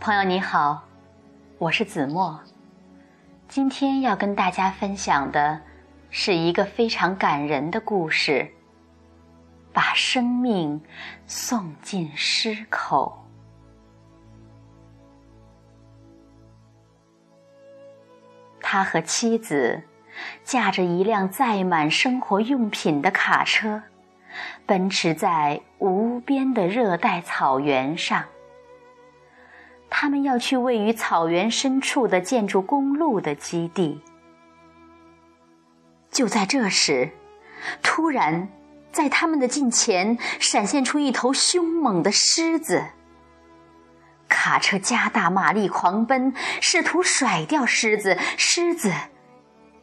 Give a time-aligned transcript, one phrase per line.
[0.00, 0.82] 朋友你好，
[1.58, 2.40] 我是子墨。
[3.46, 5.60] 今天要跟大家分享的
[6.08, 8.50] 是一个非常感人的故事，
[9.74, 10.80] 把生命
[11.26, 13.22] 送进狮口。
[18.62, 19.82] 他和妻子
[20.42, 23.82] 驾着一辆载满生活用品的卡车，
[24.64, 28.24] 奔驰在无边的热带草原上。
[29.90, 34.00] 他们要去位于草原深处的建筑公路的基地。
[36.10, 37.10] 就在这时，
[37.82, 38.48] 突然
[38.92, 42.84] 在他们的近前闪现出一头凶猛的狮子。
[44.28, 48.92] 卡车加大马力狂奔，试图甩掉狮子，狮子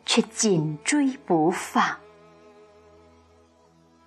[0.06, 1.98] 却紧追不放。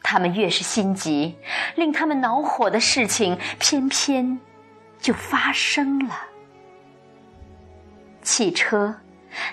[0.03, 1.37] 他们越是心急，
[1.77, 4.41] 令他们恼火的事情偏偏。
[5.01, 6.15] 就发生了，
[8.23, 8.95] 汽车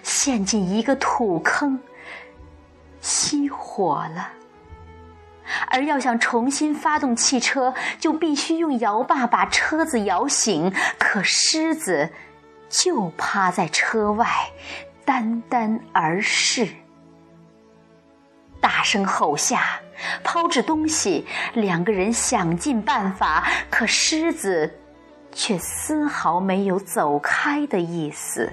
[0.03, 1.79] 陷进一个土坑，
[3.01, 4.33] 熄火了。
[5.69, 10.73] 而要想重新发动汽车，就必须用摇把把车子摇醒。
[10.99, 12.09] 可狮子
[12.67, 14.27] 就趴在车外，
[15.05, 16.67] 单单而视，
[18.59, 19.79] 大声吼下，
[20.21, 21.25] 抛掷东西。
[21.53, 24.77] 两个人想尽办法，可狮子。
[25.37, 28.51] 却丝毫没有走开的意思。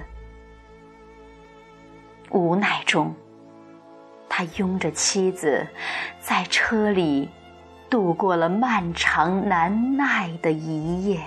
[2.29, 3.11] 无奈中，
[4.29, 5.67] 他拥着妻子，
[6.19, 7.27] 在车里
[7.89, 11.19] 度过了漫长难耐的一夜。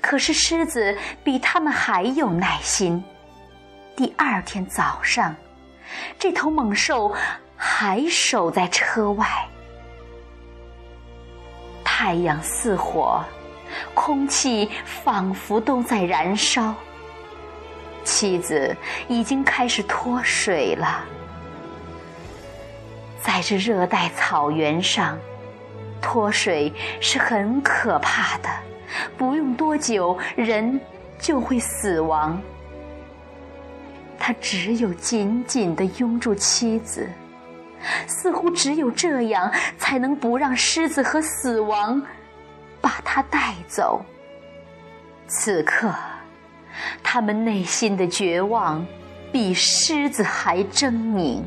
[0.00, 3.04] 可是狮子比他们还有耐心。
[3.94, 5.36] 第二天早上，
[6.18, 7.14] 这头猛兽
[7.54, 9.26] 还守在车外。
[11.84, 13.22] 太阳似火。
[13.94, 16.74] 空气仿佛都在燃烧，
[18.04, 18.76] 妻子
[19.08, 21.04] 已经开始脱水了。
[23.22, 25.18] 在这热带草原上，
[26.00, 28.48] 脱水是很可怕的，
[29.16, 30.80] 不用多久人
[31.18, 32.40] 就会死亡。
[34.18, 37.08] 他只有紧紧地拥住妻子，
[38.06, 42.00] 似乎只有这样才能不让狮子和死亡。
[42.86, 44.00] 把他带走。
[45.26, 45.92] 此刻，
[47.02, 48.86] 他们内心的绝望
[49.32, 51.42] 比狮子还狰狞。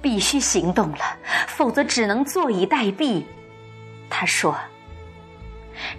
[0.00, 1.04] 必须行动了，
[1.46, 3.22] 否则只能坐以待毙。
[4.08, 4.56] 他说：“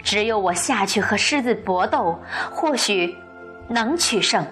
[0.02, 2.18] 只有我下去和狮子搏斗，
[2.50, 3.16] 或许
[3.68, 4.44] 能取胜。”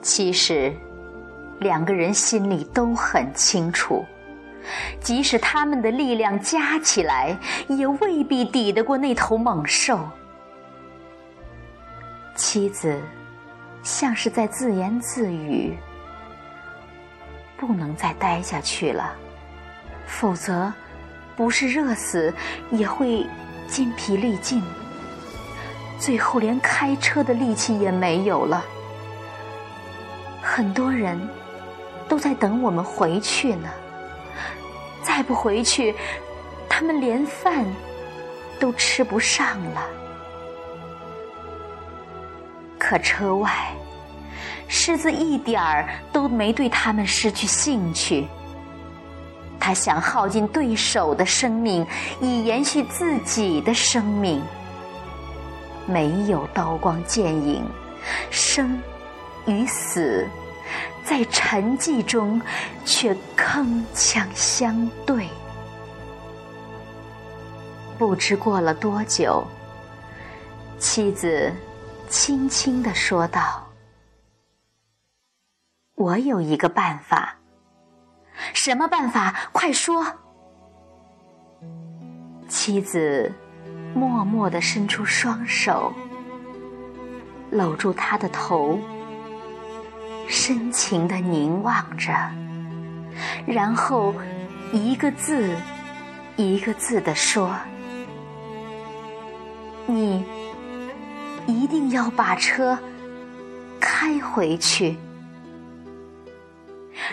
[0.00, 0.74] 其实，
[1.60, 4.02] 两个人心里都很清楚。
[5.00, 7.36] 即使他们的力量加起来，
[7.68, 9.98] 也未必抵得过那头猛兽。
[12.34, 13.00] 妻子
[13.82, 15.76] 像是在自言自语
[17.58, 19.12] ：“不能再待下去了，
[20.06, 20.72] 否则
[21.36, 22.32] 不是热死，
[22.70, 23.26] 也会
[23.66, 24.62] 筋疲力尽，
[25.98, 28.64] 最后连开车的力气也没有了。
[30.40, 31.18] 很多人
[32.08, 33.68] 都在等我们回去呢。”
[35.08, 35.94] 再不回去，
[36.68, 37.64] 他们连饭
[38.60, 39.88] 都吃不上了。
[42.78, 43.50] 可车外，
[44.68, 48.28] 狮子一点儿都没对他们失去兴趣。
[49.58, 51.86] 他想耗尽对手的生命，
[52.20, 54.42] 以延续自己的生命。
[55.86, 57.64] 没有刀光剑影，
[58.30, 58.78] 生
[59.46, 60.28] 与死。
[61.08, 62.38] 在沉寂中，
[62.84, 65.26] 却铿锵相对。
[67.96, 69.42] 不知过了多久，
[70.78, 71.50] 妻子
[72.10, 73.66] 轻轻地说道
[75.96, 77.36] ：“我有一个办法。
[78.52, 79.34] 什么办法？
[79.50, 80.04] 快说！”
[82.48, 83.32] 妻子
[83.94, 85.90] 默默地伸出双手，
[87.50, 88.78] 搂住他的头。
[90.28, 92.12] 深情的凝望着，
[93.46, 94.14] 然后
[94.72, 95.56] 一个字
[96.36, 97.56] 一个字的说
[99.86, 100.22] ：“你
[101.46, 102.78] 一定要把车
[103.80, 104.98] 开回去。”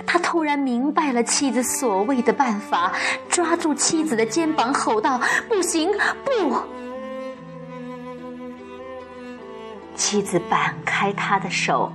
[0.06, 2.92] 他突然明白了妻子所谓的办法，
[3.30, 5.90] 抓住妻子的肩膀吼道：“不行，
[6.26, 6.54] 不！”
[9.96, 11.94] 妻子扳开他的手。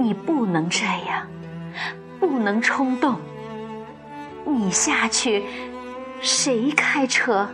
[0.00, 1.28] 你不能这样，
[2.18, 3.20] 不能冲动。
[4.46, 5.44] 你下去，
[6.22, 7.46] 谁开车？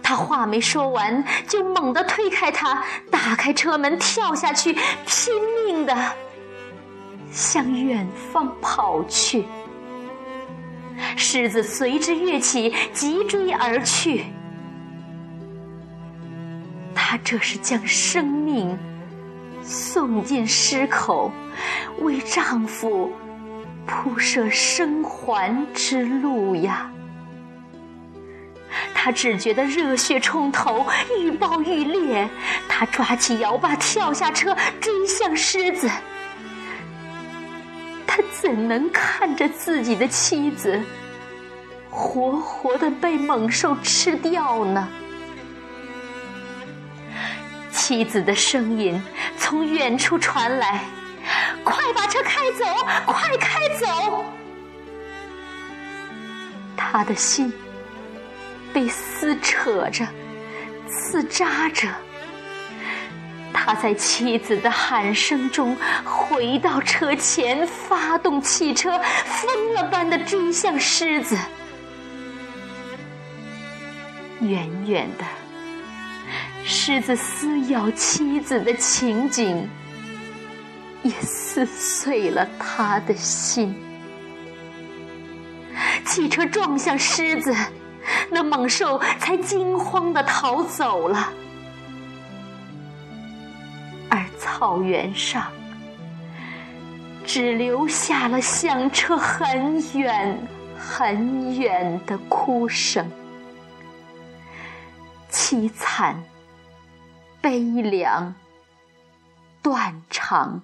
[0.00, 4.72] 他话没说完，就猛地推开他，打开车门，跳下去，
[5.04, 5.34] 拼
[5.66, 5.92] 命的
[7.32, 9.44] 向远方跑去。
[11.16, 14.26] 狮子随之跃起，急追而去。
[16.94, 18.78] 他这是将生命
[19.66, 21.32] 送进狮口，
[21.98, 23.12] 为丈夫
[23.84, 26.90] 铺设生还之路呀。
[28.94, 30.86] 他只觉得热血冲头，
[31.18, 32.28] 愈爆愈烈。
[32.68, 35.90] 他抓起摇把，跳下车，追向狮子。
[38.06, 40.80] 他怎能看着自己的妻子
[41.90, 44.88] 活活的被猛兽吃掉呢？
[47.86, 49.00] 妻子的声音
[49.38, 50.80] 从远处传来
[51.62, 52.64] ：“快把车开走，
[53.06, 54.24] 快开走！”
[56.76, 57.52] 他的心。
[58.74, 60.04] 被撕扯着，
[60.88, 61.86] 刺扎着。
[63.52, 71.38] 他在妻子的喊声中回到车前，发动汽车，疯了般的追向狮子。
[74.40, 75.24] 远远的，
[76.68, 79.68] 狮子撕咬妻子的情景，
[81.04, 83.80] 也撕碎了他的心。
[86.04, 87.54] 汽车撞向狮子。
[88.30, 91.32] 那猛兽才惊慌的逃走了，
[94.08, 95.46] 而草原上
[97.24, 100.38] 只留下了响彻很远
[100.78, 103.08] 很远的哭声，
[105.30, 106.22] 凄惨、
[107.46, 108.34] 悲凉、
[109.62, 110.62] 断肠、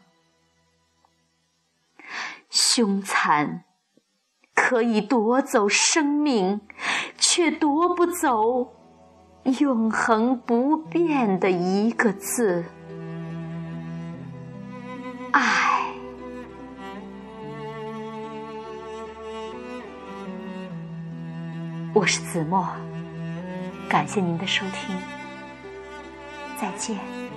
[2.50, 3.62] 凶残。
[4.52, 6.60] 可以夺走生命，
[7.16, 8.74] 却夺不走
[9.60, 12.64] 永恒不变的一个字——
[15.30, 15.84] 爱。
[21.94, 22.68] 我是子墨，
[23.88, 24.96] 感谢您的收听，
[26.62, 27.31] 再见。